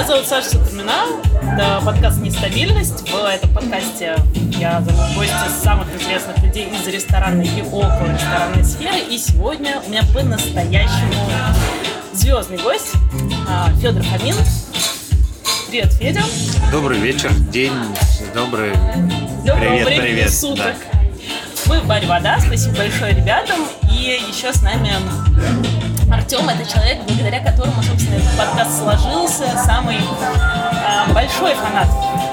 [0.00, 1.02] Меня зовут Саша Сатурмина.
[1.42, 3.06] Это подкаст «Нестабильность».
[3.10, 4.16] В этом подкасте
[4.58, 8.98] я зову гости самых интересных людей из ресторанной и около ресторанной сферы.
[9.10, 11.12] И сегодня у меня по-настоящему
[12.14, 12.92] звездный гость
[13.46, 14.36] а, Федор Фомин.
[15.68, 16.22] Привет, Федя.
[16.72, 17.74] Добрый вечер, день,
[18.34, 18.72] добрый...
[19.44, 20.32] Доброго привет, времени привет.
[20.32, 20.76] суток.
[21.66, 22.40] Мы в баре «Вода».
[22.40, 23.60] Спасибо большое ребятам.
[23.92, 24.92] И еще с нами
[26.12, 26.48] Артем.
[26.48, 29.44] Это человек, благодаря которому, собственно, этот подкаст сложился.
[29.64, 31.88] Самый э, большой фанат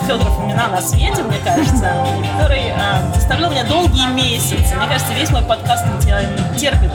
[0.05, 1.93] Федора Фомина на свете, мне кажется,
[2.33, 4.75] который э, заставлял меня долгие месяцы.
[4.75, 5.85] Мне кажется, весь мой подкаст
[6.57, 6.91] терпит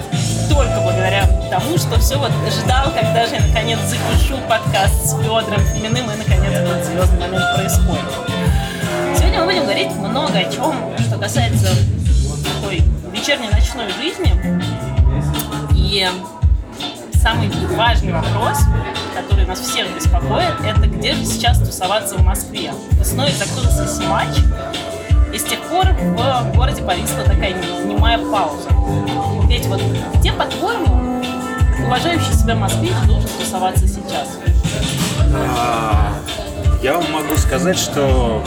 [0.48, 5.64] только благодаря тому, что все вот ждал, когда же я наконец запишу подкаст с Федором
[5.72, 8.04] Фоминым, и наконец этот звездный момент происходит.
[9.16, 11.68] Сегодня мы будем говорить много о чем, что касается
[12.44, 14.32] такой вечерней ночной жизни.
[15.74, 16.08] И
[17.22, 18.58] самый важный вопрос,
[19.14, 22.72] который нас всех беспокоит, это где же сейчас тусоваться в Москве.
[22.92, 24.28] Весной закрылся Симач,
[25.32, 28.68] и с тех пор в городе повисла такая немая пауза.
[29.46, 29.80] Ведь вот
[30.16, 31.22] где, по-твоему,
[31.86, 34.28] уважающий себя москвич должен тусоваться сейчас?
[35.34, 36.12] А,
[36.82, 38.42] Я вам могу сказать, что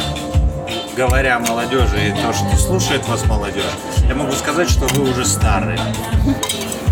[0.97, 3.63] говоря молодежи и то, что слушает вас молодежь,
[4.07, 5.79] я могу сказать, что вы уже старые.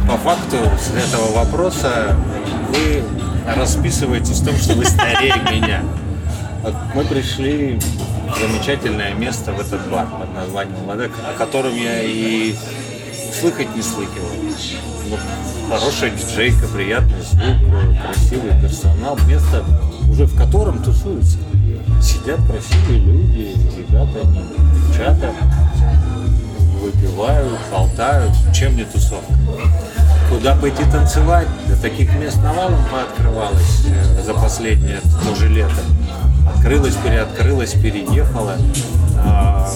[0.07, 2.15] По факту с этого вопроса
[2.69, 3.03] вы
[3.55, 5.81] расписываетесь в том, что вы старее меня.
[6.93, 12.55] Мы пришли в замечательное место в этот бар под названием «Вода», о котором я и
[13.39, 14.29] слыхать не слыхивал.
[15.09, 15.17] Ну,
[15.69, 19.63] хорошая диджейка, приятный звук, красивый персонал, место,
[20.09, 21.37] уже в котором тусуются.
[22.01, 24.19] Сидят красивые люди, ребята,
[24.87, 25.33] девчата,
[26.83, 28.31] выпивают, болтают.
[28.53, 29.33] Чем не тусовка?
[30.29, 31.47] Куда пойти танцевать?
[31.67, 35.81] Да таких мест навалом пооткрывалось э, за последнее тоже лето.
[36.55, 38.57] Открылось, переоткрылось, переехало.
[39.17, 39.71] А,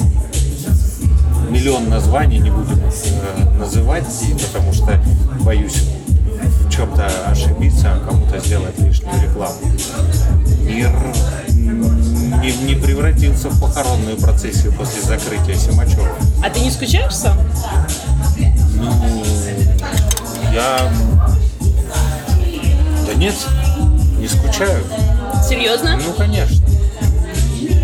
[1.49, 4.05] миллион названий, не будем э, называть,
[4.47, 4.99] потому что
[5.41, 5.83] боюсь
[6.65, 9.55] в чем-то ошибиться, а кому-то сделать лишнюю рекламу.
[10.61, 10.91] Мир
[12.41, 16.09] не, не превратился в похоронную процессию после закрытия Симачева.
[16.43, 17.37] А ты не скучаешь сам?
[18.75, 19.23] Ну,
[20.53, 20.91] я...
[23.05, 23.35] Да нет,
[24.19, 24.83] не скучаю.
[25.47, 25.97] Серьезно?
[25.97, 26.65] Ну, конечно.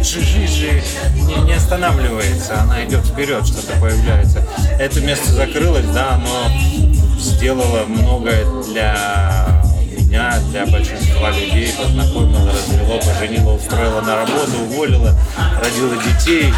[0.03, 0.83] Жи- Жизнь же
[1.15, 4.43] не, не останавливается, она идет вперед, что-то появляется.
[4.79, 6.51] Это место закрылось, да, оно
[7.19, 9.63] сделало многое для
[9.97, 15.17] меня, для большинства людей, познакомило, развело, поженило, устроило на работу, уволило,
[15.63, 16.53] родила детей,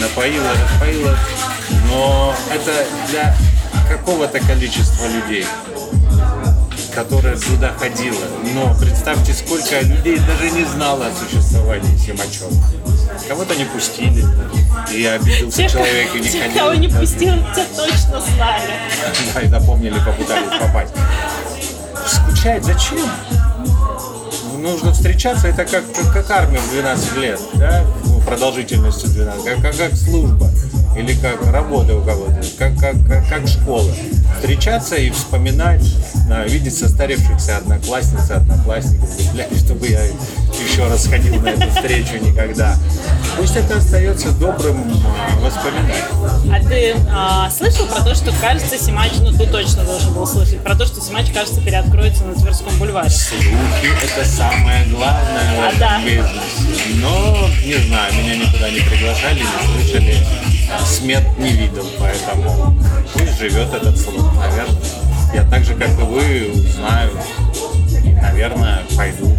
[0.00, 1.16] напоила, распоила.
[1.90, 3.36] Но это для
[3.88, 5.46] какого-то количества людей
[6.94, 8.24] которая туда ходила.
[8.54, 12.50] Но представьте, сколько людей даже не знало о существовании Симачева.
[13.28, 14.24] Кого-то не пустили,
[14.92, 16.58] и обиделся Тех, человек и не тех, ходил.
[16.58, 18.72] кого не пустил, те точно знали.
[19.34, 20.94] Да, и запомнили, попытались попасть.
[22.06, 23.08] Скучать зачем?
[24.58, 27.84] Нужно встречаться, это как, как, как армия в 12 лет, да?
[28.28, 30.50] Продолжительностью 12, как, как, как служба.
[30.94, 33.90] Или как работа у кого-то, как, как, как, как школа.
[34.38, 35.82] Встречаться и вспоминать,
[36.46, 42.76] видеть состарившихся одноклассниц одноклассников, блядь, чтобы я еще раз ходил на эту встречу никогда.
[43.36, 46.52] Пусть это остается добрым а, воспоминанием.
[46.52, 50.60] А ты а, слышал про то, что, кажется, Симач, ну ты точно должен был слышать,
[50.60, 53.10] про то, что Симач, кажется, переоткроется на Тверском бульваре.
[53.10, 56.00] Слухи– это самое главное в А, этом да.
[56.04, 56.94] бизнесе.
[56.96, 60.16] Но, не знаю, меня никуда не приглашали, не слышали,
[60.86, 62.76] смет не видел, поэтому
[63.12, 64.76] пусть живет этот слух, наверное.
[65.34, 67.10] Я так же, как и вы, узнаю
[68.04, 69.36] и, наверное, пойду.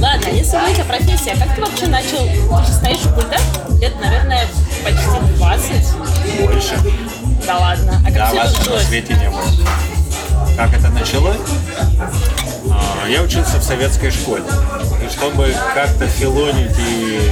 [0.00, 3.40] Ладно, если говорить о профессии, а как ты вообще начал, ты же стоишь в пультах
[3.80, 4.46] лет, наверное,
[4.82, 5.70] почти 20,
[6.40, 6.74] Больше.
[7.46, 9.42] да ладно, а как Да, вас на свете не было.
[10.56, 11.36] Как это началось?
[12.70, 14.44] А, Я учился в советской школе.
[15.04, 17.30] И чтобы как-то филонить и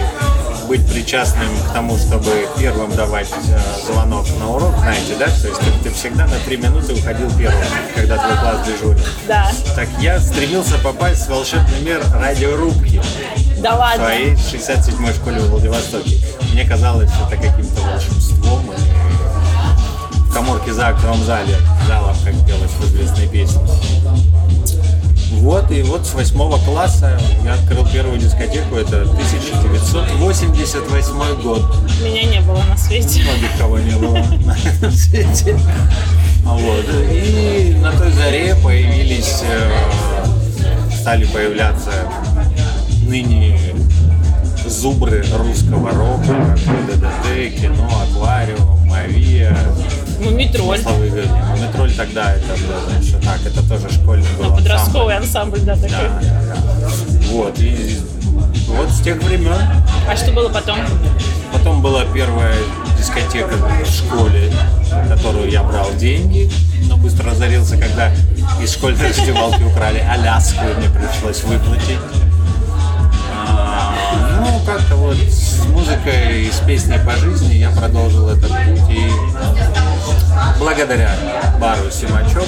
[0.72, 5.26] быть причастным к тому, чтобы первым давать э, звонок на урок, знаете, да?
[5.26, 7.62] То есть ты, ты всегда на три минуты уходил первым,
[7.94, 9.04] когда твой класс дежурил.
[9.28, 13.02] Да, Так я стремился попасть в волшебный мир радиорубки
[13.58, 14.04] да в ладно.
[14.06, 16.16] своей 67-й школе в Владивостоке.
[16.54, 18.72] Мне казалось это каким-то волшебством.
[18.72, 21.54] И в коморке за актовом зале,
[21.86, 23.60] залом, как пелось в известной песне.
[25.40, 31.62] Вот, и вот с восьмого класса я открыл первую дискотеку, это 1988 год.
[32.02, 33.22] Меня не было на свете.
[33.22, 34.18] Многих кого не было
[34.80, 35.58] на свете.
[36.46, 36.84] А Вот.
[37.10, 39.72] И на той заре появились, э,
[41.00, 41.92] стали появляться
[43.06, 43.58] ныне
[44.66, 49.56] зубры русского рока, как ДДТ, кино, аквариум, авиа,
[50.22, 50.78] Мумитроль.
[50.78, 51.32] смысловые говорили.
[51.56, 55.60] Мумитроль тогда это было еще так, это тоже школьный был Ну, подростковый ансамбль.
[55.60, 55.90] да, такой.
[55.90, 56.88] Да, да.
[57.30, 57.98] Вот, и
[58.68, 59.56] вот с тех времен.
[60.08, 60.78] А что было потом?
[61.52, 62.54] Потом была первая
[62.98, 63.54] дискотека
[63.84, 64.52] в школе,
[65.08, 66.50] которую я брал деньги,
[66.88, 68.10] но быстро разорился, когда
[68.62, 71.98] из школьной раздевалки украли Аляску, мне пришлось выплатить.
[74.64, 78.90] Как-то вот с музыкой и с песней по жизни я продолжил этот путь.
[78.90, 79.10] И
[80.58, 81.10] благодаря
[81.60, 82.46] бару Симачок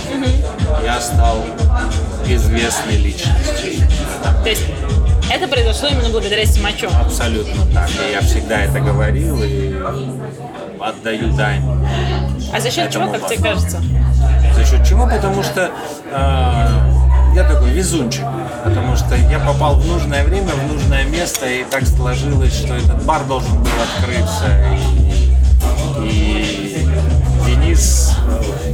[0.85, 1.45] я стал
[2.27, 3.87] известной личностью.
[4.43, 4.65] То есть
[5.31, 6.89] это произошло именно благодаря Симачу.
[7.01, 7.91] Абсолютно так.
[7.91, 9.75] И я всегда это говорил и
[10.81, 11.63] отдаю дань.
[12.53, 13.83] А за счет чего, как тебе кажется?
[14.55, 15.07] За счет чего?
[15.07, 15.71] Потому что
[16.13, 16.94] э,
[17.35, 18.25] я такой везунчик.
[18.65, 23.03] Потому что я попал в нужное время, в нужное место, и так сложилось, что этот
[23.05, 24.47] бар должен был открыться.
[26.03, 28.13] И, и Денис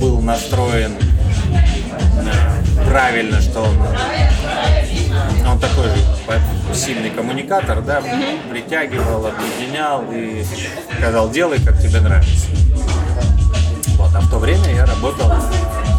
[0.00, 3.76] был настроен э, правильно, что он
[5.46, 8.02] он такой же сильный коммуникатор, да,
[8.50, 10.44] притягивал, объединял и
[10.96, 12.46] сказал, делай, как тебе нравится.
[13.96, 15.32] Вот, а в то время я работал,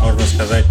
[0.02, 0.66] можно сказать,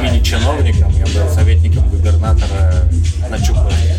[0.00, 0.92] мини-чиновником.
[0.96, 2.84] Я был советником губернатора
[3.28, 3.96] на Чукотке.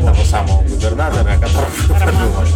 [0.00, 2.50] Того самого губернатора, которого вы подумали.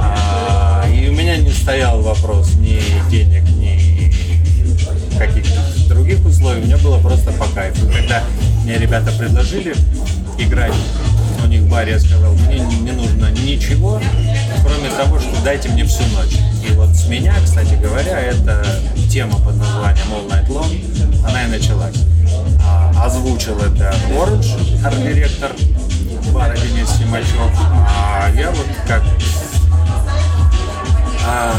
[0.00, 2.80] А, и у меня не стоял вопрос ни
[3.10, 3.92] денег, ни
[5.18, 6.62] каких-то других условий.
[6.62, 7.86] Мне было просто по кайфу.
[7.86, 8.22] Когда
[8.64, 9.74] мне ребята предложили
[10.38, 10.74] играть
[11.42, 14.00] у них в баре, я сказал, мне не не нужно ничего,
[14.64, 16.36] кроме того, что дайте мне всю ночь.
[16.64, 18.64] И вот с меня, кстати говоря, эта
[19.10, 21.96] тема под названием All Night Long, она и началась.
[22.64, 24.46] А, озвучил это Оранж,
[24.84, 25.52] арт-директор
[26.32, 27.36] бара Денис Симачев.
[27.60, 29.02] А я вот как
[31.26, 31.52] а,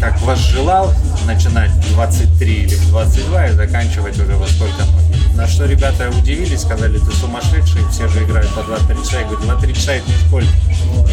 [0.00, 0.92] как возжелал
[1.26, 5.36] начинать в 23 или в 22 и заканчивать уже во сколько ноги.
[5.36, 9.20] На что ребята удивились, сказали, ты сумасшедший, все же играют по 2-3 часа.
[9.20, 10.48] Я говорю, 2-3 часа это не сколько.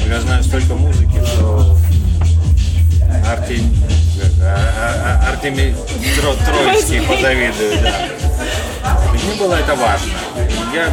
[0.08, 1.78] Я знаю столько музыки, что
[3.30, 3.76] Артем...
[4.42, 5.76] а- а- Артемий
[6.18, 7.90] Тро- Троицкий позавидует, да.
[9.14, 10.12] И Мне было это важно.
[10.38, 10.88] И Я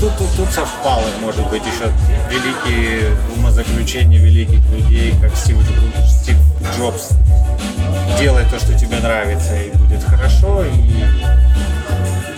[0.00, 1.90] тут, тут, тут совпало, может быть, еще
[2.30, 5.56] великие умозаключения великих людей, как Стив,
[6.22, 6.36] Стив
[6.76, 7.10] Джобс.
[8.18, 11.04] Делай то, что тебе нравится, и будет хорошо, и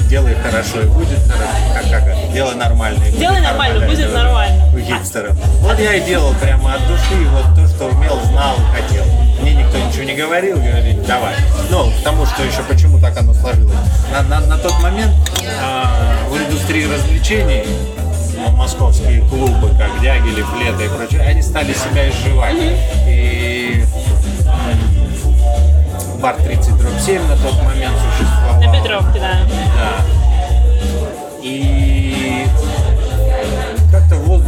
[0.09, 1.53] делай хорошо, и будет хорошо.
[1.75, 2.33] Как, как?
[2.33, 4.65] Делай нормально, и будет Делай нормально, будет это нормально.
[4.75, 5.37] У хипстеров.
[5.61, 7.50] Вот я и делал прямо от души, вот
[7.81, 9.05] то, что умел, знал, хотел.
[9.41, 11.35] Мне никто ничего не говорил, говорили, давай.
[11.71, 13.75] Ну, к тому, что еще почему так оно сложилось.
[14.13, 15.13] На, на- на тот момент
[15.63, 17.65] а, в индустрии развлечений
[18.37, 22.57] ну, московские клубы, как Дягили, Флета и прочее, они стали себя изживать.
[23.09, 23.83] И
[26.21, 28.61] бар 30 дробь 7 на тот момент существовал.
[28.63, 29.39] На Петровке, да.
[29.77, 30.05] Да.
[31.43, 32.10] И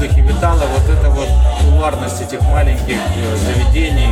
[0.02, 1.28] воздухе витала вот эта вот
[1.60, 4.08] кулуарность этих маленьких э, заведений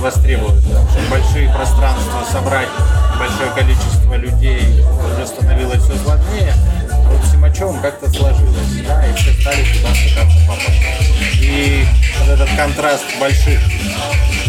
[0.00, 0.60] востребована.
[1.08, 2.68] Большие пространства собрать
[3.18, 4.84] большое количество людей
[5.14, 6.52] уже становилось все сложнее.
[6.90, 8.56] А вот с Симачевым как-то сложилось.
[8.88, 10.82] Да, и все стали пытаться попасть.
[11.40, 11.86] И
[12.18, 13.60] вот этот контраст больших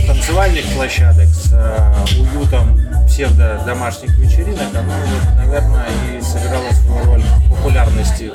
[0.08, 4.94] танцевальных площадок с э, уютом псевдо-домашних вечеринок, оно,
[5.38, 8.32] наверное, и сыграло свою роль в популярности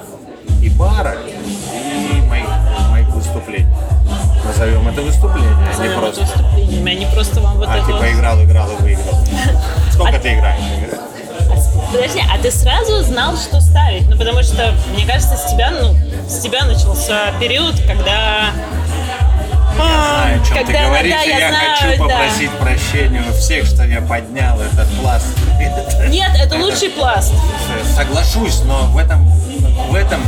[0.62, 2.46] и бара, и моих,
[2.90, 3.66] моих выступлений.
[4.44, 6.20] Назовем это выступление, а не просто.
[6.22, 9.18] выступлениями, а не просто вам вот А это типа играл, играл и выиграл.
[9.92, 10.60] Сколько ты играешь?
[11.92, 14.08] Подожди, а ты сразу знал, что ставить?
[14.08, 15.96] Ну, потому что, мне кажется, с тебя, ну,
[16.28, 18.50] с тебя начался период, когда...
[19.82, 22.04] А, Знаю, о чем ты когда, говоришь, да, я, я знаю, хочу да.
[22.04, 25.26] попросить прощения у всех, что я поднял этот пласт.
[26.08, 27.32] Нет, это лучший пласт.
[27.96, 29.26] Соглашусь, но в этом,
[29.90, 30.20] в этом,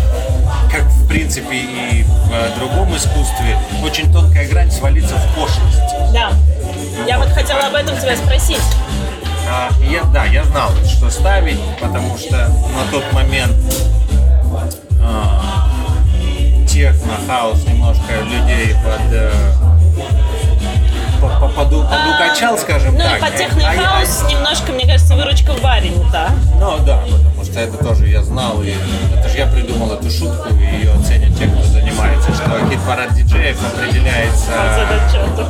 [0.70, 6.12] как в принципе и в э, другом искусстве, очень тонкая грань свалиться в пошлость.
[6.12, 6.32] Да.
[7.06, 8.62] Я вот хотела об этом тебя спросить.
[9.48, 13.54] А, и я, да, я знал, что ставить, потому что на тот момент
[15.02, 15.68] а,
[16.68, 19.32] техно, хаос немножко людей под, э,
[21.20, 23.18] по- по- поду- подукачал, скажем Ну, так.
[23.18, 26.30] и под техно и А я- хаус немножко, мне кажется, выручка в баре не та.
[26.58, 27.00] Ну да,
[27.52, 28.72] что это тоже я знал, и
[29.14, 33.58] это же я придумал эту шутку, и ее оценят те, кто занимается, что хит-парад диджеев
[33.62, 34.52] определяется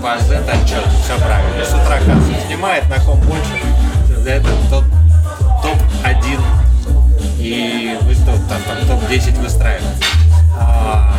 [0.02, 0.90] По Z-отчету.
[1.04, 1.64] все правильно.
[1.64, 3.54] С утра кассу снимает, на ком больше,
[4.26, 4.84] это топ,
[5.62, 6.40] топ-1
[7.38, 10.04] и вы топ, там, там, топ-10 выстраиваете.
[10.58, 11.14] А,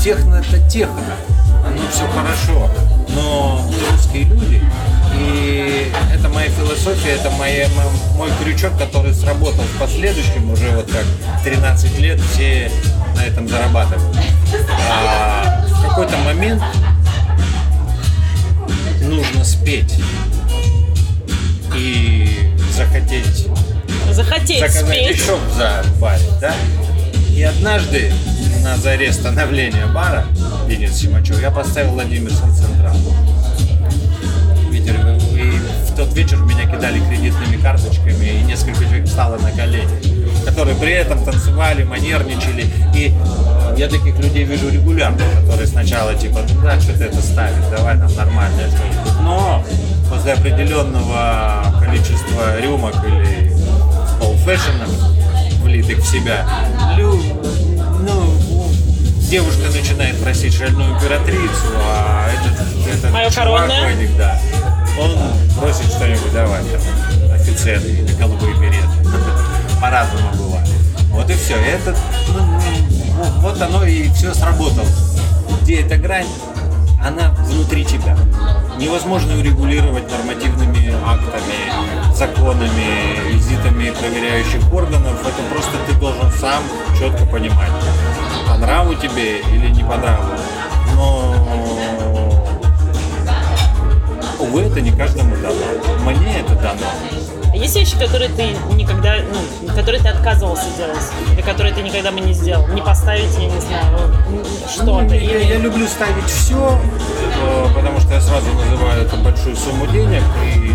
[0.00, 1.14] техно это техно,
[1.66, 2.70] оно все хорошо,
[3.10, 4.62] но русские люди,
[5.14, 7.68] и это моя философия, это моя,
[8.16, 11.04] мой крючок, который сработал в последующем, уже вот как
[11.44, 12.70] 13 лет все
[13.14, 14.16] на этом зарабатывают.
[14.90, 16.62] А в какой-то момент
[19.02, 19.94] нужно спеть
[21.76, 23.48] и захотеть
[24.10, 25.16] захотеть заказать спеть.
[25.16, 26.54] еще за баре, да?
[27.30, 28.12] И однажды
[28.62, 30.24] на заре становления бара
[30.68, 32.94] Денис Симачев я поставил Владимирский Централ.
[34.70, 34.94] Ветер,
[35.34, 35.52] и
[35.90, 40.92] в тот вечер меня кидали кредитными карточками, и несколько человек встало на колени, которые при
[40.92, 42.66] этом танцевали, манерничали.
[42.94, 43.14] И
[43.76, 47.96] я таких людей вижу регулярно, которые сначала типа, ну да, что ты это ставишь, давай
[47.96, 49.20] нам нормальное что-нибудь.
[49.22, 49.64] Но
[50.10, 53.52] после определенного количества рюмок или
[54.20, 54.90] полфэшенов,
[55.62, 56.46] влитых в себя,
[59.30, 63.68] девушка начинает просить шальную императрицу, а этот, этот Моё чувак?
[63.68, 64.40] Вадик, да,
[64.98, 65.16] он
[65.56, 68.88] просит что-нибудь давай, там, офицеры или голубые береты.
[69.80, 70.68] По-разному бывает.
[71.10, 71.54] Вот и все.
[71.54, 71.96] Это,
[72.28, 74.86] ну, ну, вот оно и все сработало.
[75.62, 76.26] Где эта грань?
[77.00, 78.16] Она внутри тебя.
[78.78, 85.20] Невозможно урегулировать нормативными актами, законами, визитами проверяющих органов.
[85.22, 86.62] Это просто ты должен сам
[86.98, 87.70] четко понимать,
[88.48, 90.24] по нраву тебе или не по нраву.
[90.94, 91.34] Но
[94.38, 95.54] увы, это не каждому дано.
[96.04, 96.80] Мне это дано.
[97.52, 99.16] А Есть вещи, которые ты никогда,
[99.62, 101.02] ну, которые ты отказывался делать,
[101.32, 102.66] или которые ты никогда бы не сделал?
[102.68, 103.98] Не поставить, я не знаю,
[104.72, 104.84] что-то.
[105.02, 106.80] Ну, я, или- я люблю ставить все,
[107.74, 110.70] потому что я сразу называю это большую сумму денег, и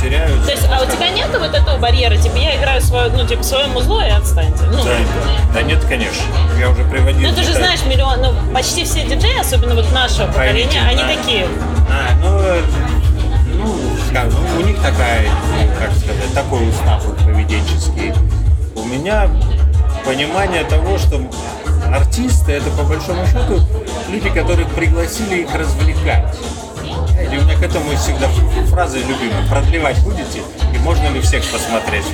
[0.00, 0.44] теряются.
[0.44, 2.16] То есть, а у тебя нет вот этого барьера?
[2.16, 4.64] Типа, я играю свое, ну, типа, свое музло и отстаньте.
[4.70, 4.90] Ну, Да,
[5.54, 6.22] да нет, конечно.
[6.58, 7.28] Я уже приводил.
[7.28, 11.08] ну, ты же знаешь, миллион, ну, почти все диджеи, особенно вот нашего поколения, они да.
[11.08, 11.46] такие.
[11.88, 12.40] А, ну,
[13.54, 13.74] ну,
[14.08, 18.12] скажем, ну, у них такая, ну, как сказать, такой устав вот поведенческий.
[18.74, 19.28] У меня
[20.04, 21.20] понимание того, что
[21.92, 23.60] артисты это по большому счету
[24.08, 26.34] люди, которых пригласили их развлекать.
[27.32, 28.28] И у меня к этому всегда
[28.70, 29.46] фраза любимая.
[29.48, 30.42] Продлевать будете?
[30.74, 32.04] И можно ли всех посмотреть?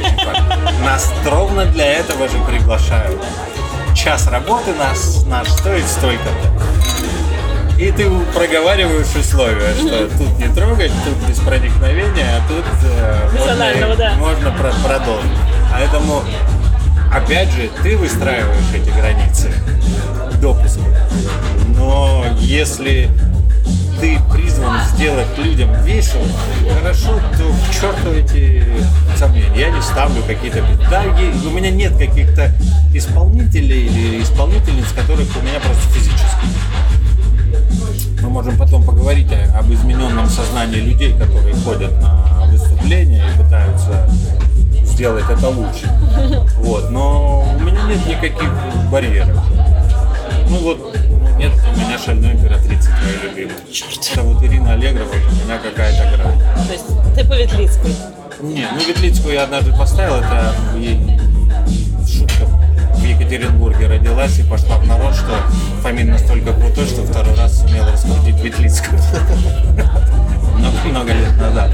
[0.84, 3.22] Нас ровно для этого же приглашают.
[3.94, 7.80] Час работы нас, наш стоит столько-то.
[7.80, 13.96] И ты проговариваешь условия, что тут не трогать, тут без проникновения, а тут э, можно,
[13.96, 14.14] да.
[14.14, 15.30] можно про- продолжить.
[15.70, 16.22] Поэтому,
[17.12, 19.52] опять же, ты выстраиваешь эти границы
[20.40, 20.80] допуска.
[21.76, 23.10] Но если
[24.00, 26.24] ты призван сделать людям весело,
[26.78, 28.64] хорошо, то к черту эти
[29.16, 29.50] сомнения.
[29.56, 30.62] Я не ставлю какие-то...
[30.90, 32.52] Да, у меня нет каких-то
[32.94, 36.46] исполнителей или исполнительниц, которых у меня просто физически.
[38.22, 44.08] Мы можем потом поговорить об измененном сознании людей, которые ходят на выступления и пытаются
[44.84, 45.90] сделать это лучше.
[46.58, 46.90] Вот.
[46.90, 48.50] Но у меня нет никаких
[48.90, 49.38] барьеров.
[50.48, 50.96] Ну вот,
[51.38, 53.54] нет у меня шальной императрицы твоей любимой.
[54.12, 56.40] Это вот Ирина Аллегрова, у меня какая-то грань.
[56.66, 57.94] То есть, ты по Ветлицкой.
[58.40, 60.98] Не, ну Ветлицкую я однажды поставил, это ей
[62.06, 65.36] шутка в Екатеринбурге родилась и пошла в народ, что
[65.82, 68.98] Фомин настолько крутой, что второй раз сумел раскрутить Ветлицкую.
[70.86, 71.70] Много, лет назад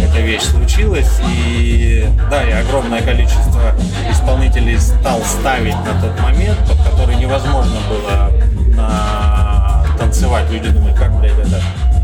[0.00, 3.72] эта вещь случилась, и да, и огромное количество
[4.10, 8.30] исполнителей стал ставить на тот момент, под который невозможно было
[8.76, 10.50] на- танцевать.
[10.50, 11.60] Люди думают, как, блядь, это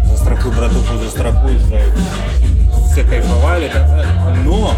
[0.07, 3.71] застрахуй, братуху, застрахуй, за- все кайфовали,
[4.45, 4.75] но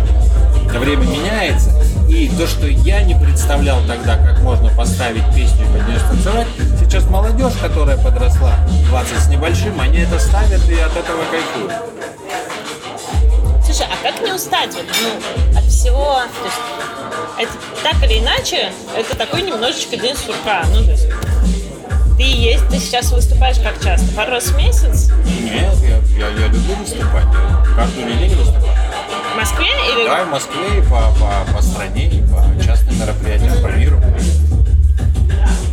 [0.78, 1.70] время меняется,
[2.08, 6.46] и то, что я не представлял тогда, как можно поставить песню и под нее танцевать,
[6.80, 8.52] сейчас молодежь, которая подросла
[8.88, 11.72] 20 с небольшим, они это ставят и от этого кайфуют.
[13.74, 16.14] Слушай, а как не устать вот, ну, от всего?
[16.14, 17.52] То есть, это,
[17.82, 20.64] так или иначе, это такой немножечко день сурка.
[20.72, 21.08] Ну, то есть,
[22.16, 24.06] ты есть, ты сейчас выступаешь как часто?
[24.14, 25.10] Пару раз в месяц?
[25.26, 28.76] Нет, я, я, я люблю выступать, я каждую неделю выступаю.
[29.32, 30.06] В Москве или...
[30.06, 34.00] Да, в Москве, и по, по, по стране, и по частным мероприятиям по миру.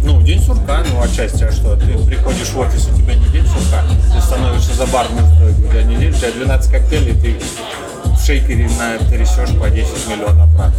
[0.03, 1.75] Ну, день сурка, ну, отчасти, а что?
[1.75, 5.67] Ты приходишь в офис, у тебя не день сурка, ты становишься за барную стойку, у
[5.69, 7.37] тебя не день, у тебя 12 коктейлей, ты
[8.21, 10.73] в шейкере на трясешь по 10 миллионов раз.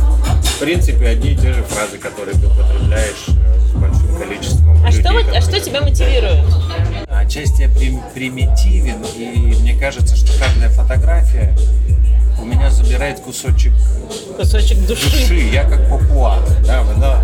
[0.45, 4.91] В принципе, одни и те же фразы, которые ты употребляешь э, с большим количеством А
[4.91, 6.45] людей, что, а которые- что тебя мотивирует?
[7.09, 11.57] Отчасти я прим- примитивен, и мне кажется, что каждая фотография
[12.41, 13.73] у меня забирает кусочек
[14.37, 15.11] Кусочек души.
[15.11, 15.35] души.
[15.53, 16.39] Я как папуа.
[16.65, 17.17] Да, но,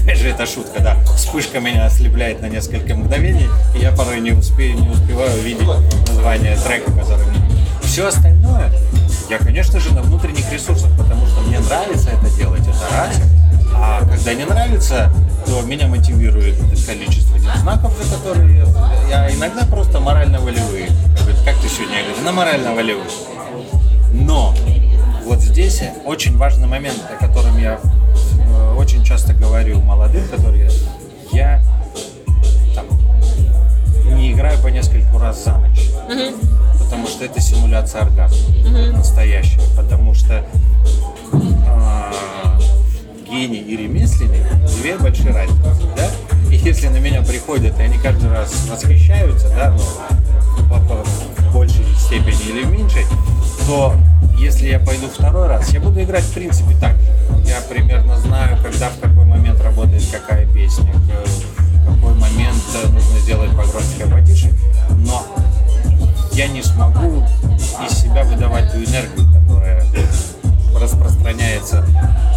[0.00, 0.96] опять же, это шутка, да.
[1.16, 5.66] Вспышка меня ослепляет на несколько мгновений, и я порой не, успею, не успеваю видеть
[6.08, 7.40] название трека, который мне...
[7.82, 8.70] Все остальное,
[9.28, 13.20] я, конечно же, на внутренних ресурсах, потому что мне нравится это делать, это раз.
[13.74, 15.10] А когда не нравится,
[15.44, 16.56] то меня мотивирует
[16.86, 18.58] количество знаков, за которые
[19.08, 20.90] я, я иногда просто морально-волевые.
[21.44, 21.96] Как ты сегодня?
[21.98, 23.06] Я на морально-волевые.
[24.12, 24.54] Но
[25.24, 27.80] вот здесь очень важный момент, о котором я
[28.38, 30.70] э, очень часто говорю молодым, которые
[31.32, 31.60] я
[32.74, 32.86] там,
[34.16, 35.90] не играю по нескольку раз за ночь.
[36.86, 38.38] Потому что это симуляция оргазма
[38.92, 39.60] настоящая.
[39.76, 40.44] Потому что
[41.66, 42.12] а,
[43.28, 44.46] гений и ремесленник
[44.78, 46.08] две большие разницы, да?
[46.48, 51.04] И если на меня приходят, и они каждый раз восхищаются, да, ну, по, по
[51.52, 53.04] большей степени или в меньшей,
[53.66, 53.92] то
[54.38, 57.48] если я пойду второй раз, я буду играть в принципе так же.
[57.48, 63.18] Я примерно знаю, когда, в какой момент работает какая песня, в какой момент э, нужно
[63.18, 64.52] сделать погромче, потише,
[64.98, 65.26] но
[66.36, 67.24] я не смогу
[67.88, 69.82] из себя выдавать ту энергию, которая
[70.78, 71.86] распространяется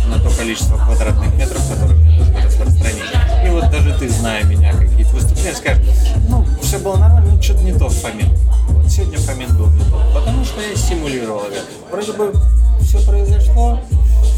[0.07, 3.03] на то количество квадратных метров, которые мне нужно распространить.
[3.45, 5.83] И вот даже ты, зная меня, какие-то выступления, скажешь,
[6.29, 8.39] ну, все было нормально, но что-то не то в момент.
[8.69, 11.59] Вот сегодня момент был не тот, потому что я стимулировал это.
[11.91, 12.33] Вроде бы
[12.81, 13.81] все произошло,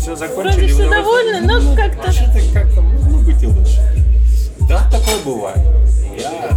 [0.01, 0.71] все закончили.
[0.71, 3.79] Вроде все довольны, но Ну, как-то- Что-то как-то могло быть и лучше.
[4.67, 5.59] Да, такое бывает.
[6.17, 6.49] Я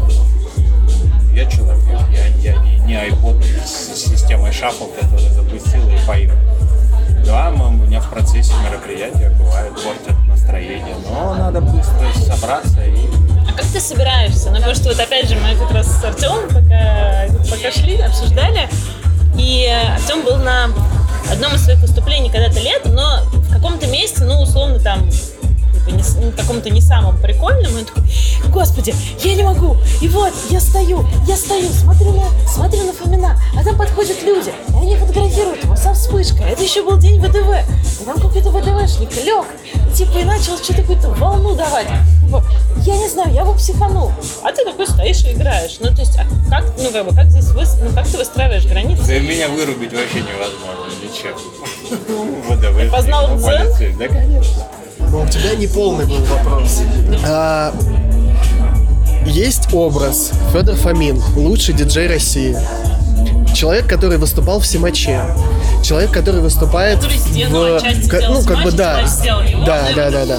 [1.35, 6.39] я человек, я, я не, не iPod с системой шаффл, который запустил и поехал.
[7.27, 13.07] Да, мы, у меня в процессе мероприятия бывает портят настроение, но надо быстро собраться и
[13.49, 14.51] А как ты собираешься?
[14.51, 18.69] Ну, потому что вот опять же мы как раз с Артемом пока, пока шли, обсуждали,
[19.37, 20.71] и Артем был на
[21.31, 25.09] одном из своих выступлений когда-то летом, но в каком-то месте, ну, условно, там,
[25.85, 28.05] типа, не, каком-то не самом прикольном, и он такой,
[28.49, 33.41] господи, я не могу, и вот, я стою, я стою, смотрю на, смотрю на Фомина,
[33.59, 37.51] а там подходят люди, и они фотографируют его со вспышкой, это еще был день ВДВ,
[38.01, 41.89] и там какой-то ВДВшник лег, и, типа, и начал что-то какую-то волну давать,
[42.25, 42.43] Типа,
[42.79, 44.11] я не знаю, я бы психанул,
[44.43, 47.31] а ты такой стоишь и играешь, ну, то есть, а как, ну, как бы, как
[47.31, 49.07] здесь, выс- ну, как ты выстраиваешь границы?
[49.07, 51.35] Да меня вырубить вообще невозможно, ничем.
[52.49, 52.91] ВДВ.
[52.91, 53.97] познал ну, полиция.
[53.97, 54.67] Да, конечно.
[55.11, 56.81] Но у тебя не полный был вопрос.
[57.27, 57.75] А,
[59.27, 62.57] есть образ Федор Фомин, лучший диджей России.
[63.55, 65.21] Человек, который выступал в Симаче.
[65.83, 68.31] Человек, который выступает Который в...
[68.31, 69.01] ну, как бы да.
[69.01, 70.39] Его, Да, да, да, да,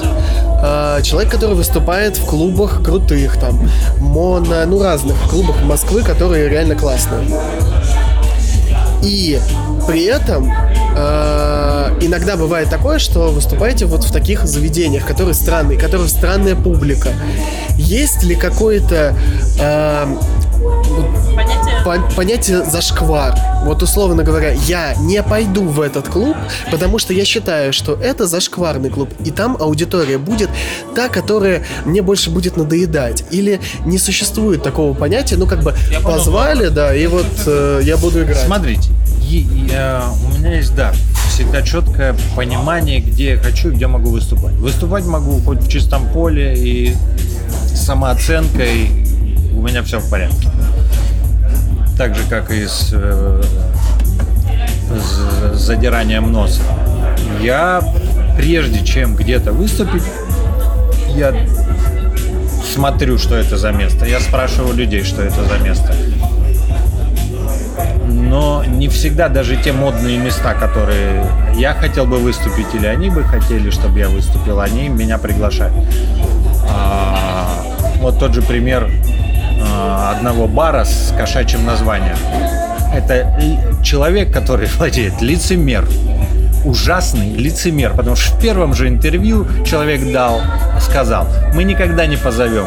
[0.58, 6.74] А, человек, который выступает в клубах крутых, там, моно, ну, разных клубах Москвы, которые реально
[6.74, 7.26] классные.
[9.02, 9.40] И
[9.86, 10.50] при этом
[10.96, 17.10] э, иногда бывает такое, что выступаете вот в таких заведениях, которые странные, которые странная публика.
[17.76, 19.14] Есть ли какое-то
[19.60, 20.16] э,
[21.86, 23.34] Понятие пон- понятие зашквар?
[23.64, 26.36] Вот условно говоря, я не пойду в этот клуб,
[26.70, 30.50] потому что я считаю, что это зашкварный клуб, и там аудитория будет
[30.96, 33.24] та, которая мне больше будет надоедать.
[33.30, 37.96] Или не существует такого понятия, ну как бы Я позвали, да, и вот э, я
[37.96, 38.44] буду играть.
[38.44, 38.90] Смотрите,
[39.28, 40.94] и- и, э, у меня есть дар.
[41.30, 44.54] Всегда четкое понимание, где я хочу и где могу выступать.
[44.54, 46.94] Выступать могу хоть в чистом поле и
[47.72, 48.90] с самооценкой
[49.56, 50.48] у меня все в порядке.
[51.96, 53.42] Так же, как и с, э,
[54.90, 56.62] с задиранием носа.
[57.40, 57.82] Я,
[58.36, 60.04] прежде чем где-то выступить,
[61.14, 61.34] я
[62.74, 64.04] смотрю, что это за место.
[64.04, 65.94] Я спрашиваю людей, что это за место
[68.26, 73.22] но не всегда даже те модные места, которые я хотел бы выступить или они бы
[73.22, 75.74] хотели, чтобы я выступил, они меня приглашают.
[76.68, 77.62] А,
[78.00, 78.90] вот тот же пример
[80.10, 82.16] одного бара с кошачьим названием.
[82.94, 83.38] Это
[83.82, 85.86] человек, который владеет лицемер.
[86.64, 90.40] Ужасный лицемер, потому что в первом же интервью человек дал,
[90.80, 92.66] сказал, мы никогда не позовем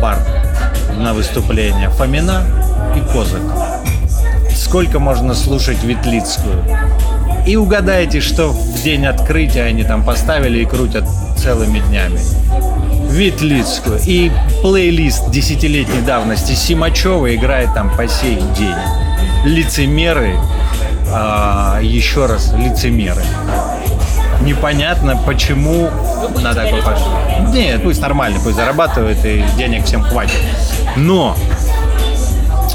[0.00, 0.18] бар
[0.98, 2.42] на выступление Фомина
[2.94, 3.40] и Козак
[4.56, 6.64] сколько можно слушать Ветлицкую.
[7.46, 11.04] И угадайте, что в день открытия они там поставили и крутят
[11.38, 12.18] целыми днями.
[13.16, 13.98] Ветлицкую.
[14.04, 18.76] И плейлист десятилетней давности Симачева играет там по сей день.
[19.46, 20.36] Лицемеры,
[21.10, 23.22] а, еще раз, лицемеры.
[24.42, 25.88] Непонятно, почему
[26.42, 27.08] на такой пошел.
[27.54, 30.36] Нет, пусть нормально, пусть зарабатывает и денег всем хватит.
[30.96, 31.34] Но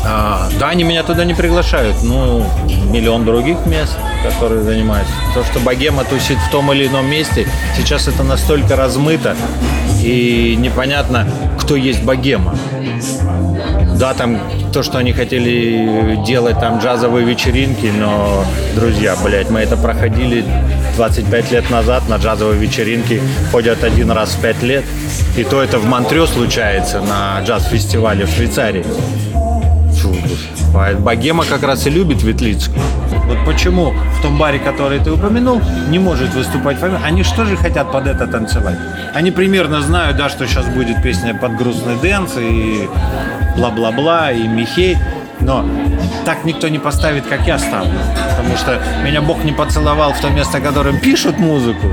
[0.04, 1.98] А, да, они меня туда не приглашают.
[2.04, 2.44] Ну,
[2.90, 5.14] миллион других мест, которые занимаются.
[5.34, 9.36] То, что богема тусит в том или ином месте, сейчас это настолько размыто
[10.04, 11.28] и непонятно,
[11.60, 12.56] кто есть богема.
[13.96, 14.40] Да, там
[14.74, 18.44] то, что они хотели делать там джазовые вечеринки, но,
[18.76, 20.44] друзья, блядь, мы это проходили
[20.96, 24.84] 25 лет назад на джазовой вечеринке, ходят один раз в 5 лет,
[25.38, 28.84] и то это в Монтре случается на джаз-фестивале в Швейцарии.
[30.74, 32.80] А Богема как раз и любит Ветлицкую.
[33.28, 37.02] Вот почему в том баре, который ты упомянул, не может выступать фамилия?
[37.04, 38.78] Они что же хотят под это танцевать?
[39.14, 42.90] Они примерно знают, да, что сейчас будет песня под грустный dance и
[43.58, 44.98] бла-бла-бла, и Михей.
[45.40, 45.66] Но
[46.24, 47.92] так никто не поставит, как я ставлю.
[48.30, 51.88] Потому что меня Бог не поцеловал в то место, которым пишут музыку.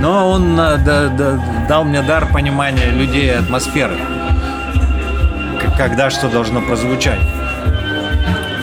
[0.00, 3.96] Но он э, да- да- дал мне дар понимания людей и атмосферы.
[5.76, 7.20] Когда что должно прозвучать.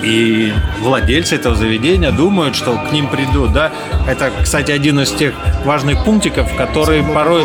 [0.06, 3.72] И владельцы этого заведения думают, что к ним придут, да.
[4.08, 5.34] Это, кстати, один из тех
[5.66, 7.44] важных пунктиков, которые порой...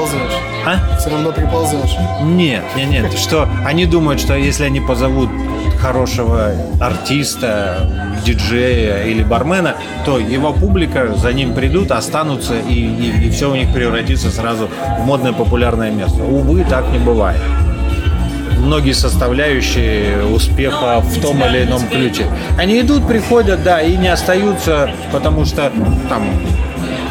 [0.67, 0.99] А?
[0.99, 1.97] Все равно приползешь.
[2.23, 3.13] Нет, нет, нет.
[3.19, 5.31] Что они думают, что если они позовут
[5.81, 7.89] хорошего артиста,
[8.25, 13.73] диджея или бармена, то его публика за ним придут, останутся и, и, все у них
[13.73, 14.69] превратится сразу
[14.99, 16.23] в модное популярное место.
[16.23, 17.41] Увы, так не бывает.
[18.61, 22.27] Многие составляющие успеха в том или ином ключе.
[22.59, 25.73] Они идут, приходят, да, и не остаются, потому что
[26.09, 26.25] там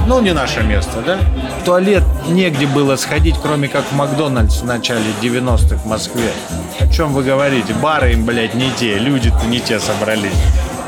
[0.09, 1.19] ну, не наше место, да?
[1.61, 6.31] В туалет негде было сходить, кроме как в Макдональдс в начале 90-х в Москве.
[6.79, 7.75] О чем вы говорите?
[7.75, 10.33] Бары им, блядь, не те, люди-то не те собрались.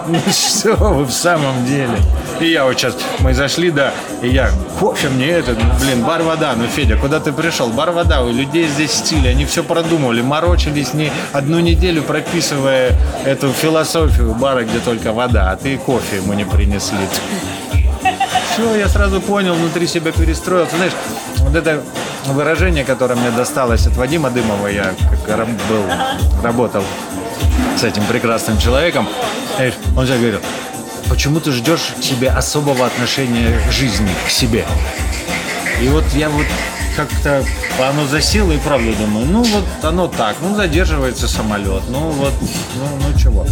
[0.07, 1.97] Ну что вы в самом деле?
[2.39, 6.23] И я вот сейчас, мы зашли, да, и я, кофе мне этот, ну, блин, бар
[6.23, 7.67] вода, ну, Федя, куда ты пришел?
[7.69, 12.93] Бар вода, у людей здесь стиль, они все продумывали, морочились не одну неделю, прописывая
[13.25, 16.97] эту философию бара, где только вода, а ты кофе ему не принесли.
[18.53, 20.75] Все, я сразу понял, внутри себя перестроился.
[20.75, 20.93] Знаешь,
[21.37, 21.81] вот это
[22.25, 24.93] выражение, которое мне досталось от Вадима Дымова, я
[25.27, 25.83] как был,
[26.43, 26.83] работал
[27.77, 29.07] с этим прекрасным человеком,
[29.97, 30.39] он же говорил,
[31.09, 34.65] почему ты ждешь себе особого отношения к жизни, к себе?
[35.81, 36.45] И вот я вот
[36.95, 37.43] как-то
[37.79, 42.33] оно засело и правда думаю, ну вот оно так, ну задерживается самолет, ну вот,
[42.75, 43.45] ну, ну чего.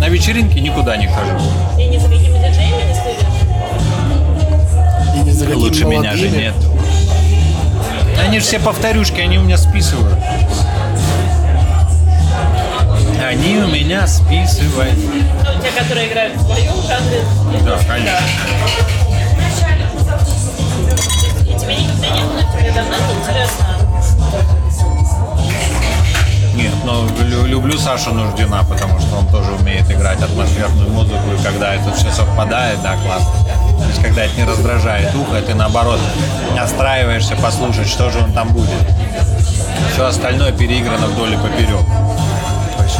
[0.00, 1.38] На вечеринке никуда не хожу.
[1.78, 3.24] И ни за какими диджеями не следишь?
[5.14, 6.42] И не за какими Лучше меня же молодыми.
[6.42, 6.54] нет.
[8.18, 10.16] Они же все повторюшки, они у меня списывают.
[13.26, 14.94] Они у меня списывают.
[14.96, 17.24] Ну, те, которые играют в твоем жанре.
[17.64, 18.26] Да, конечно.
[21.40, 23.66] И тебе никогда не было, тебе давно интересно?
[26.54, 31.42] Нет, но лю- люблю Сашу Нуждина, потому что он тоже умеет играть атмосферную музыку, и
[31.42, 33.32] когда это все совпадает, да, классно.
[33.78, 35.98] То есть, когда это не раздражает ухо, ты наоборот
[36.54, 38.70] настраиваешься послушать, что же он там будет.
[39.92, 41.84] Все остальное переиграно вдоль и поперек.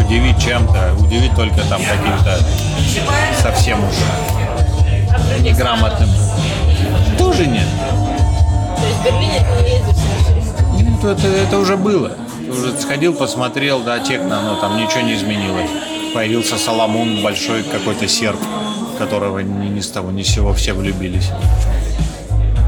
[0.07, 2.39] Удивить чем-то, удивить только там каким-то
[3.43, 3.95] совсем уж
[5.41, 6.09] неграмотным.
[7.19, 7.67] Тоже нет.
[8.77, 10.03] То есть в Берлине ты не ездишь?
[10.81, 12.13] Нет, это, это уже было.
[12.39, 15.71] Ты уже сходил, посмотрел, да, техно, но там ничего не изменилось.
[16.15, 18.39] Появился Соломон, большой какой-то серб,
[18.99, 21.31] которого ни, ни с того ни с сего все влюбились.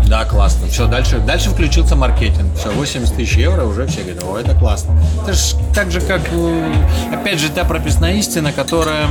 [0.09, 0.67] Да, классно.
[0.69, 2.55] Все, дальше, дальше включился маркетинг.
[2.59, 4.99] Все, 80 тысяч евро, уже все говорят, о, это классно.
[5.23, 6.75] Это же так же, как, э,
[7.13, 9.07] опять же, та прописная истина, которая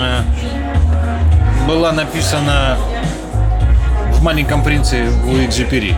[0.00, 0.22] э,
[1.68, 2.76] была написана
[4.12, 5.96] в «Маленьком принце» у Экзюпери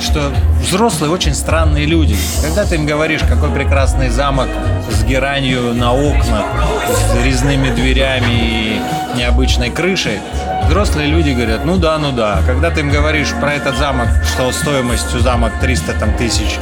[0.00, 2.16] что взрослые очень странные люди.
[2.42, 4.48] Когда ты им говоришь, какой прекрасный замок
[4.90, 6.44] с геранью на окнах,
[6.88, 8.80] с резными дверями и
[9.16, 10.18] необычной крышей,
[10.66, 12.40] взрослые люди говорят, ну да, ну да.
[12.46, 16.58] Когда ты им говоришь про этот замок, что стоимостью замок 300 там, тысяч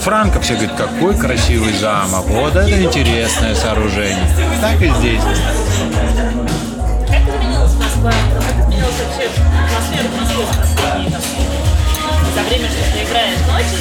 [0.00, 4.28] франков, все говорят, какой красивый замок, вот это интересное сооружение.
[4.60, 5.22] Так и здесь.
[12.34, 13.78] За время, что ты играешь ночью?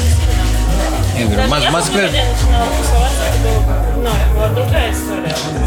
[1.18, 2.10] Я говорю, в Даже Москве...
[4.04, 4.10] ну.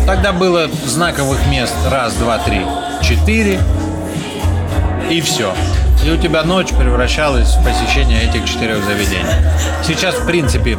[0.07, 2.65] Тогда было знаковых мест раз, два, три,
[3.03, 3.61] четыре
[5.11, 5.55] и все.
[6.05, 9.27] И у тебя ночь превращалась в посещение этих четырех заведений.
[9.87, 10.79] Сейчас, в принципе,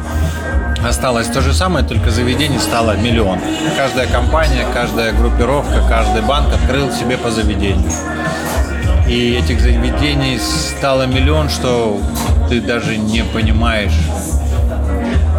[0.84, 3.40] осталось то же самое, только заведений стало миллион.
[3.78, 7.92] Каждая компания, каждая группировка, каждый банк открыл себе по заведению.
[9.08, 12.02] И этих заведений стало миллион, что
[12.50, 13.98] ты даже не понимаешь,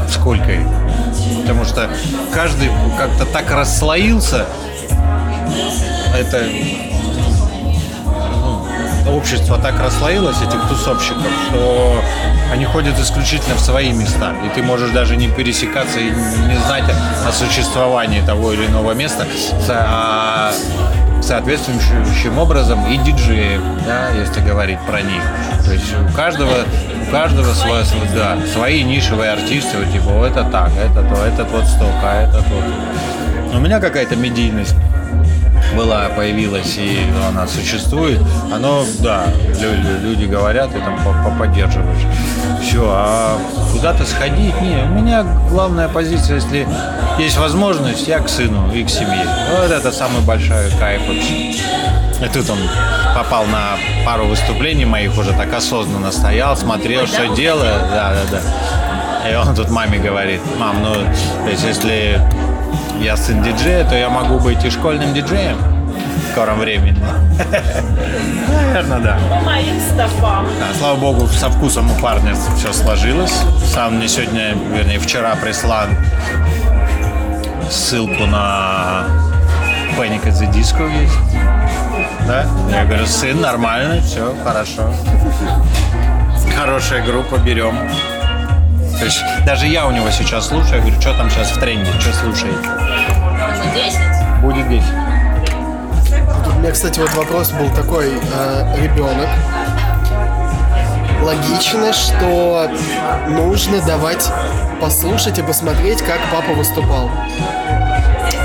[0.09, 0.67] сколько их.
[1.41, 1.91] потому что
[2.33, 4.47] каждый как-то так расслоился.
[6.19, 6.45] Это
[9.05, 12.03] ну, общество так расслоилось, этих тусовщиков, что
[12.53, 14.33] они ходят исключительно в свои места.
[14.45, 16.85] И ты можешь даже не пересекаться и не знать
[17.27, 19.27] о существовании того или иного места.
[21.23, 25.23] Соответствующим образом и диджеев, да, если говорить про них.
[25.65, 26.51] То есть у каждого,
[27.09, 31.49] у каждого свой- да, свои нишевые артисты, вот, типа, вот это так, это то, этот
[31.53, 33.57] вот столько, а это то.
[33.57, 34.75] У меня какая-то медийность
[35.73, 38.21] была, появилась и она существует,
[38.53, 39.25] оно, да,
[39.61, 42.03] лю- лю- люди говорят, и там по- по- поддерживаешь.
[42.63, 43.39] Все, а
[43.73, 46.67] куда-то сходить, не, у меня главная позиция, если
[47.19, 49.25] есть возможность, я к сыну и к семье.
[49.59, 51.51] Вот это самый большой кайф вообще.
[52.25, 52.59] И тут он
[53.17, 57.75] попал на пару выступлений моих, уже так осознанно стоял, смотрел, что делаю.
[57.91, 59.29] Да, да, да.
[59.31, 62.21] И он тут маме говорит, мам, ну, то есть если
[63.01, 66.99] я сын диджея, то я могу быть и школьным диджеем в скором времени.
[68.49, 69.19] Наверное, да.
[69.29, 70.47] По моим стопам.
[70.59, 73.43] Да, слава богу, со вкусом у парня все сложилось.
[73.73, 75.87] Сам мне сегодня, вернее, вчера прислал
[77.71, 79.07] ссылку на
[79.97, 81.19] Panic at the Disco есть.
[82.27, 82.47] Да?
[82.71, 84.93] Я говорю, сын, нормально, все, хорошо.
[86.57, 87.77] Хорошая группа, берем.
[89.03, 92.13] То есть даже я у него сейчас слушаю, говорю, что там сейчас в тренде, что
[93.75, 93.99] 10?
[94.43, 94.89] Будет 10.
[96.47, 98.13] У меня, кстати, вот вопрос был такой.
[98.13, 99.29] э, ребенок.
[101.21, 102.71] Логично, что
[103.27, 104.31] нужно давать
[104.81, 107.11] послушать и посмотреть, как папа выступал.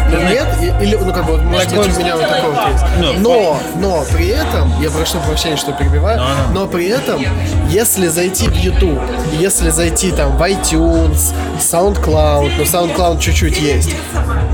[0.10, 0.48] Ну, Нет?
[0.82, 2.84] Или, ну, как бы, вот, может быть, у меня вот такой вот есть.
[3.00, 6.20] Ну, Но, но при этом, я прошу прощения, что перебиваю,
[6.52, 7.22] Ну, но при этом,
[7.70, 9.00] если зайти в YouTube,
[9.40, 13.90] если зайти там в iTunes, SoundCloud, ну, SoundCloud чуть-чуть есть,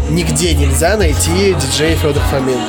[0.10, 2.60] нигде нельзя найти диджея Федор Фомин.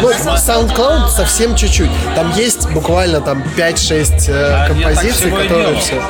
[0.00, 1.90] Ну, На самом- SoundCloud совсем чуть-чуть.
[2.14, 6.02] Там есть буквально там 5-6 э, А композиций, которые все.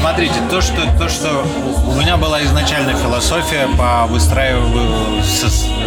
[0.00, 1.44] Смотрите, то что, то, что
[1.86, 4.97] у меня была изначальная философия по выстраиванию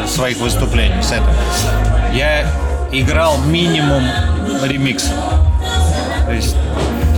[0.07, 1.33] своих выступлений с этого.
[2.13, 2.45] Я
[2.91, 4.03] играл минимум
[4.63, 5.13] ремиксов.
[6.25, 6.55] То есть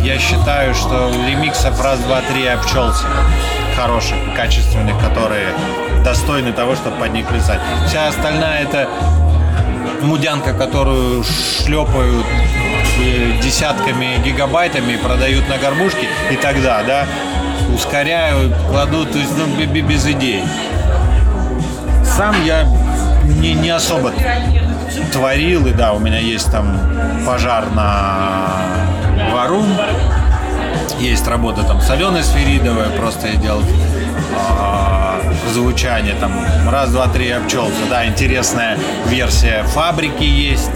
[0.04, 3.06] я считаю, что ремиксов раз, два, три я обчелся.
[3.76, 5.48] Хороших, качественных, которые
[6.04, 7.60] достойны того, чтобы под них плясать.
[7.88, 8.88] Вся остальная это
[10.02, 12.26] мудянка, которую шлепают
[13.02, 17.06] э, десятками гигабайтами, продают на горбушке, и тогда, да,
[17.74, 20.44] ускоряют, кладут, то есть, ну, бе- бе- без идей.
[22.16, 22.64] Сам я
[23.42, 24.14] не, не особо
[25.12, 26.78] творил, и да, у меня есть там
[27.26, 28.50] пожар на
[29.32, 29.66] Варум,
[31.00, 33.64] есть работа там с Аленой Сферидовой, просто я делал
[34.38, 35.20] а,
[35.52, 36.32] звучание там
[36.70, 37.86] раз, два, три обчелся.
[37.90, 40.72] Да, интересная версия фабрики есть.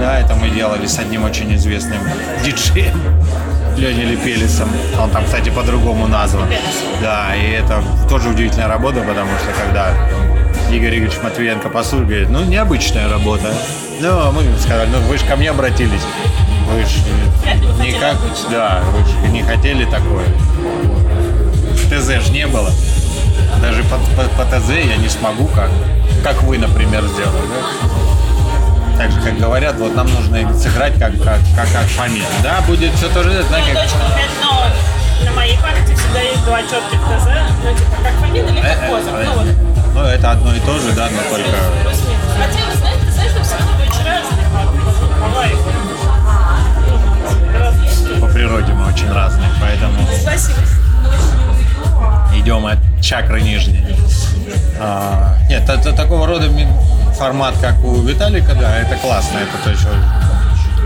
[0.00, 1.98] Да, это мы делали с одним очень известным
[2.44, 2.94] диджеем
[3.76, 4.68] Леней Лепелисом.
[5.00, 6.48] Он там, кстати, по-другому назван.
[7.02, 9.92] Да, и это тоже удивительная работа, потому что когда
[10.70, 13.52] Игорь Игоревич Матвиенко говорит, ну, необычная работа.
[14.00, 16.02] Ну, мы сказали, ну, вы же ко мне обратились.
[16.68, 16.98] Вы же
[17.82, 18.16] никак,
[18.50, 20.26] да, вы же не хотели такое.
[21.88, 22.70] ТЗ ж не было.
[23.62, 25.70] Даже по, по- по ТЗ я не смогу, как,
[26.24, 27.46] как вы, например, сделали.
[27.48, 28.98] Да?
[28.98, 32.26] Так же, как говорят, вот нам нужно сыграть как, как, как, как фамилия.
[32.42, 33.88] Да, будет все то же, У знаете, как...
[35.24, 37.28] на моей памяти всегда есть два четких ТЗ,
[37.64, 39.10] ну, типа, как фамилия или Э, как э, поза.
[39.10, 39.46] э, Ну, вот.
[39.96, 41.48] Ну, это одно и то же, да, но только...
[41.82, 42.20] Плюс-минус.
[42.36, 44.46] Хотя, вы знаете, ты знаешь, что все равно очень разные
[48.20, 50.58] по, природе мы очень разные, поэтому Спасибо.
[52.34, 53.86] идем от чакры нижней.
[54.78, 56.50] А, нет, та- такого рода
[57.18, 59.38] формат, как у Виталика, да, это классно.
[59.38, 59.88] Это то, что...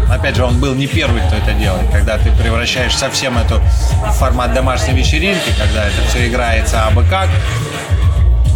[0.08, 1.90] Опять же, он был не первый, кто это делает.
[1.90, 7.28] Когда ты превращаешь совсем эту в формат домашней вечеринки, когда это все играется абы как,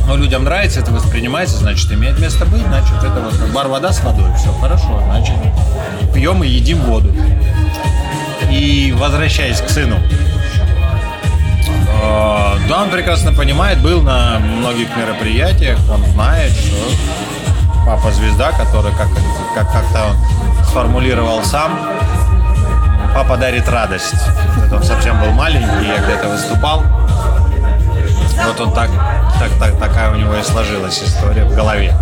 [0.06, 3.92] но людям нравится, это воспринимается, значит, имеет место быть, значит, это вот как бар вода
[3.92, 5.34] с водой, все хорошо, значит,
[6.12, 7.12] пьем и едим воду.
[8.50, 9.96] И возвращаясь к сыну,
[12.04, 16.76] Э, Да, он прекрасно понимает, был на многих мероприятиях, он знает, что
[17.86, 19.08] папа звезда, который, как,
[19.54, 21.78] как, как-то он сформулировал сам,
[23.14, 24.14] папа дарит радость.
[24.64, 26.82] Это он совсем был маленький, я где-то выступал.
[28.46, 28.90] Вот он так,
[29.38, 31.94] так, так, такая у него и сложилась история в голове.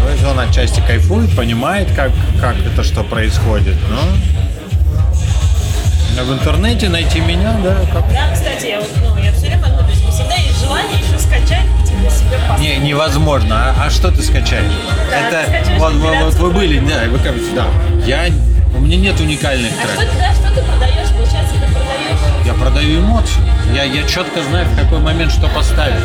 [0.00, 3.76] То есть он отчасти кайфует, понимает, как, как это что происходит.
[6.16, 9.66] Но в интернете найти меня, да, как Да, кстати, я вот, ну, я все время,
[9.66, 13.74] ну, то есть всегда есть желание еще скачать типа себе по- Не, невозможно.
[13.76, 14.70] А, а что ты скачаешь?
[15.10, 17.66] Да, Это ты скачаешь вот, вот, вот вы были, да, вы как да.
[18.06, 18.26] Я
[18.74, 21.08] у меня нет уникальных А что ты, да, что ты продаешь?
[21.10, 23.44] Получается, ты продаешь Я продаю эмоцию.
[23.74, 26.02] Я, я четко знаю, в какой момент что поставить.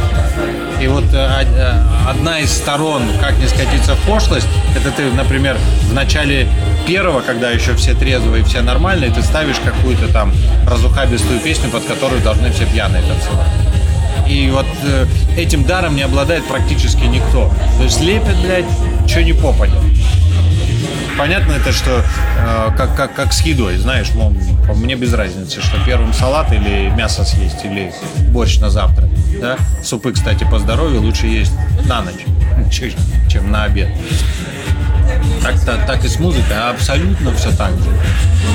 [0.81, 5.57] И вот э, э, одна из сторон, как не скатиться в пошлость, это ты, например,
[5.89, 6.47] в начале
[6.87, 10.31] первого, когда еще все трезвые, все нормальные, ты ставишь какую-то там
[10.65, 13.47] разухабистую песню, под которую должны все пьяные танцевать.
[14.29, 15.05] И вот э,
[15.35, 17.51] этим даром не обладает практически никто.
[17.77, 18.65] То есть лепят, блядь,
[19.07, 19.81] что не попадет.
[21.19, 24.33] Понятно это, что э, как, как, как с едой, знаешь, мол,
[24.73, 27.91] мне без разницы, что первым салат или мясо съесть, или
[28.29, 29.09] борщ на завтрак.
[29.41, 29.57] Да?
[29.83, 31.51] Супы, кстати, по здоровью лучше есть
[31.85, 32.25] на ночь,
[33.29, 33.89] чем на обед.
[35.65, 37.89] Так, так, и с музыкой, абсолютно все так же.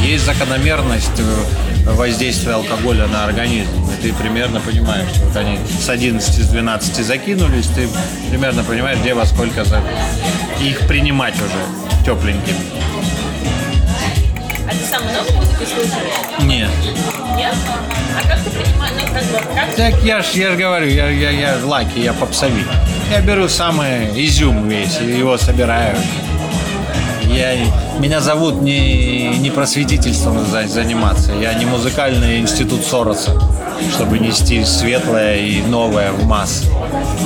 [0.03, 3.71] Есть закономерность э, воздействия алкоголя на организм.
[3.91, 7.89] И ты примерно понимаешь, вот они с 11, с 12 закинулись, ты
[8.31, 9.81] примерно понимаешь, где во сколько за...
[10.61, 12.59] их принимать уже тепленькими.
[14.67, 16.41] А ты сам много музыки слушаешь?
[16.41, 16.71] Нет.
[17.37, 17.55] Нет?
[18.17, 21.09] А как ты принимаешь, ну, как бы, как Так я ж, я ж говорю, я,
[21.09, 22.67] я, я лаки, я попсовик.
[23.11, 25.97] Я беру самый изюм весь, и его собираю.
[27.29, 27.55] Я,
[27.99, 33.33] меня зовут не, не просветительством за- заниматься, я не музыкальный институт Сороса,
[33.93, 36.67] чтобы нести светлое и новое в массы.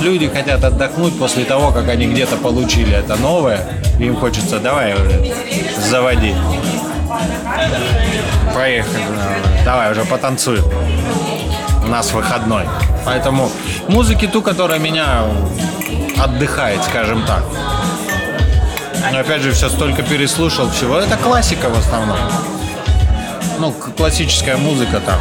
[0.03, 3.61] Люди хотят отдохнуть после того, как они где-то получили это новое,
[3.99, 5.33] им хочется, давай уже,
[5.91, 6.35] заводи.
[8.55, 9.05] Поехали,
[9.65, 10.65] давай уже потанцуем.
[11.85, 12.65] У нас выходной.
[13.05, 13.51] Поэтому
[13.89, 15.25] музыки ту, которая меня
[16.23, 17.43] отдыхает, скажем так.
[19.13, 20.99] Но опять же, все столько переслушал всего.
[20.99, 22.19] Это классика в основном.
[23.59, 25.19] Ну, классическая музыка там.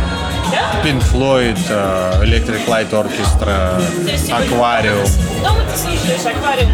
[0.83, 3.81] Pink Floyd, э, Electric Light Orchestra,
[4.31, 5.05] Аквариум.
[5.43, 6.71] Дома ты слушаешь аквариум.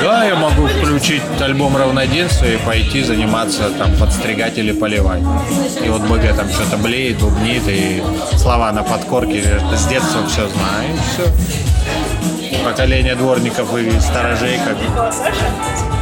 [0.00, 5.22] Да, я могу включить альбом равноденствия и пойти заниматься там подстригать или поливать.
[5.82, 8.02] И вот БГ там что-то блеет, бубнит, и
[8.36, 12.64] слова на подкорке, это с детства все знаю, и все.
[12.64, 15.93] Поколение дворников и сторожей как бы.